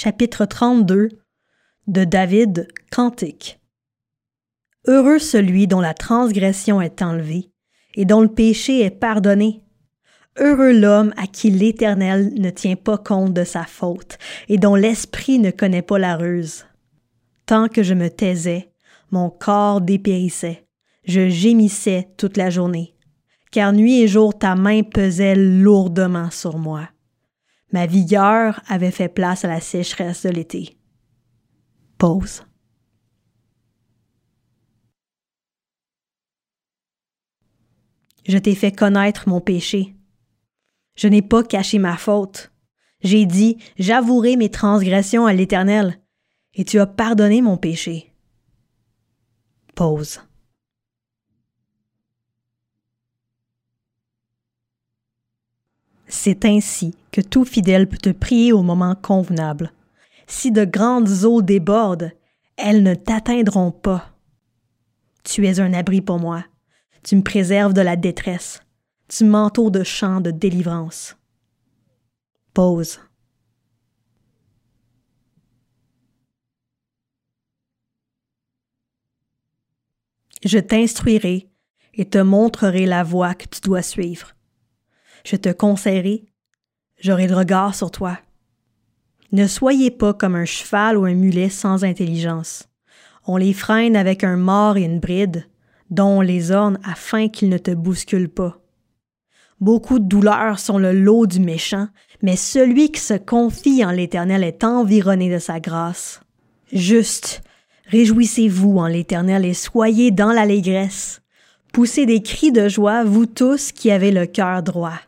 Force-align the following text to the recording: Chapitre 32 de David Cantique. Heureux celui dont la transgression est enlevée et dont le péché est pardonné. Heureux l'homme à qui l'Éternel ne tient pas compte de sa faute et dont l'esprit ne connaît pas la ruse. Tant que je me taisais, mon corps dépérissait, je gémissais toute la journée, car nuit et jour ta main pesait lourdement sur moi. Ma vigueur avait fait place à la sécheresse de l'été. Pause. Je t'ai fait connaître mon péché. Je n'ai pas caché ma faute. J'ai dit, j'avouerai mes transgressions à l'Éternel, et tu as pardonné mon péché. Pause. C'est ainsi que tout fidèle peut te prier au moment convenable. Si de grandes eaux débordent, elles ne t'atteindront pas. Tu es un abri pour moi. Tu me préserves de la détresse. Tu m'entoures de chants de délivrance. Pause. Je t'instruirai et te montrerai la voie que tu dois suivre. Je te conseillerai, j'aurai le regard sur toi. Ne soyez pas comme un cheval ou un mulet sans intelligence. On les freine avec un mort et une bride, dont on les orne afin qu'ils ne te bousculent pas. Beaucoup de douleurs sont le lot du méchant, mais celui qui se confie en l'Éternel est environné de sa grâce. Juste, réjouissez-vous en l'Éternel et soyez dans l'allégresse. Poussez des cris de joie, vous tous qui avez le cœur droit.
Chapitre 0.00 0.44
32 0.44 1.08
de 1.88 2.04
David 2.04 2.68
Cantique. 2.92 3.58
Heureux 4.86 5.18
celui 5.18 5.66
dont 5.66 5.80
la 5.80 5.92
transgression 5.92 6.80
est 6.80 7.02
enlevée 7.02 7.50
et 7.96 8.04
dont 8.04 8.20
le 8.20 8.28
péché 8.28 8.84
est 8.84 8.92
pardonné. 8.92 9.64
Heureux 10.38 10.70
l'homme 10.70 11.12
à 11.16 11.26
qui 11.26 11.50
l'Éternel 11.50 12.32
ne 12.40 12.48
tient 12.50 12.76
pas 12.76 12.96
compte 12.96 13.34
de 13.34 13.42
sa 13.42 13.64
faute 13.64 14.18
et 14.48 14.56
dont 14.56 14.76
l'esprit 14.76 15.40
ne 15.40 15.50
connaît 15.50 15.82
pas 15.82 15.98
la 15.98 16.14
ruse. 16.14 16.64
Tant 17.46 17.66
que 17.66 17.82
je 17.82 17.94
me 17.94 18.08
taisais, 18.08 18.70
mon 19.10 19.30
corps 19.30 19.80
dépérissait, 19.80 20.68
je 21.06 21.28
gémissais 21.28 22.08
toute 22.16 22.36
la 22.36 22.50
journée, 22.50 22.94
car 23.50 23.72
nuit 23.72 24.00
et 24.00 24.06
jour 24.06 24.38
ta 24.38 24.54
main 24.54 24.84
pesait 24.84 25.34
lourdement 25.34 26.30
sur 26.30 26.56
moi. 26.56 26.88
Ma 27.72 27.86
vigueur 27.86 28.62
avait 28.68 28.90
fait 28.90 29.08
place 29.08 29.44
à 29.44 29.48
la 29.48 29.60
sécheresse 29.60 30.24
de 30.24 30.30
l'été. 30.30 30.78
Pause. 31.98 32.44
Je 38.26 38.38
t'ai 38.38 38.54
fait 38.54 38.72
connaître 38.72 39.28
mon 39.28 39.40
péché. 39.40 39.94
Je 40.96 41.08
n'ai 41.08 41.22
pas 41.22 41.42
caché 41.42 41.78
ma 41.78 41.96
faute. 41.96 42.52
J'ai 43.00 43.26
dit, 43.26 43.56
j'avouerai 43.78 44.36
mes 44.36 44.50
transgressions 44.50 45.26
à 45.26 45.32
l'Éternel, 45.32 46.00
et 46.54 46.64
tu 46.64 46.80
as 46.80 46.86
pardonné 46.86 47.40
mon 47.40 47.56
péché. 47.56 48.12
Pause. 49.74 50.20
C'est 56.08 56.46
ainsi 56.46 56.94
que 57.12 57.20
tout 57.20 57.44
fidèle 57.44 57.86
peut 57.86 57.98
te 57.98 58.10
prier 58.10 58.52
au 58.52 58.62
moment 58.62 58.94
convenable. 58.94 59.72
Si 60.26 60.50
de 60.50 60.64
grandes 60.64 61.24
eaux 61.24 61.42
débordent, 61.42 62.10
elles 62.56 62.82
ne 62.82 62.94
t'atteindront 62.94 63.70
pas. 63.70 64.10
Tu 65.22 65.46
es 65.46 65.60
un 65.60 65.74
abri 65.74 66.00
pour 66.00 66.18
moi. 66.18 66.44
Tu 67.04 67.14
me 67.14 67.22
préserves 67.22 67.74
de 67.74 67.82
la 67.82 67.96
détresse. 67.96 68.60
Tu 69.08 69.24
m'entoures 69.24 69.70
de 69.70 69.84
chants 69.84 70.20
de 70.20 70.30
délivrance. 70.30 71.16
Pause. 72.54 73.00
Je 80.44 80.58
t'instruirai 80.58 81.48
et 81.94 82.08
te 82.08 82.18
montrerai 82.18 82.86
la 82.86 83.02
voie 83.02 83.34
que 83.34 83.46
tu 83.46 83.60
dois 83.60 83.82
suivre. 83.82 84.37
Je 85.24 85.36
te 85.36 85.50
conseillerai, 85.50 86.24
j'aurai 87.00 87.26
le 87.26 87.36
regard 87.36 87.74
sur 87.74 87.90
toi. 87.90 88.18
Ne 89.32 89.46
soyez 89.46 89.90
pas 89.90 90.14
comme 90.14 90.34
un 90.34 90.46
cheval 90.46 90.96
ou 90.96 91.04
un 91.04 91.14
mulet 91.14 91.50
sans 91.50 91.84
intelligence. 91.84 92.68
On 93.26 93.36
les 93.36 93.52
freine 93.52 93.94
avec 93.94 94.24
un 94.24 94.36
mort 94.36 94.78
et 94.78 94.84
une 94.84 95.00
bride, 95.00 95.46
dont 95.90 96.18
on 96.18 96.20
les 96.22 96.50
orne 96.50 96.78
afin 96.82 97.28
qu'ils 97.28 97.50
ne 97.50 97.58
te 97.58 97.70
bousculent 97.70 98.30
pas. 98.30 98.58
Beaucoup 99.60 99.98
de 99.98 100.06
douleurs 100.06 100.58
sont 100.58 100.78
le 100.78 100.92
lot 100.92 101.26
du 101.26 101.40
méchant, 101.40 101.88
mais 102.22 102.36
celui 102.36 102.90
qui 102.92 103.00
se 103.00 103.14
confie 103.14 103.84
en 103.84 103.90
l'Éternel 103.90 104.44
est 104.44 104.64
environné 104.64 105.30
de 105.30 105.38
sa 105.38 105.60
grâce. 105.60 106.20
Juste, 106.72 107.42
réjouissez-vous 107.88 108.78
en 108.78 108.86
l'Éternel 108.86 109.44
et 109.44 109.54
soyez 109.54 110.10
dans 110.10 110.32
l'allégresse. 110.32 111.20
Poussez 111.72 112.06
des 112.06 112.22
cris 112.22 112.52
de 112.52 112.68
joie, 112.68 113.04
vous 113.04 113.26
tous 113.26 113.72
qui 113.72 113.90
avez 113.90 114.10
le 114.10 114.26
cœur 114.26 114.62
droit. 114.62 115.00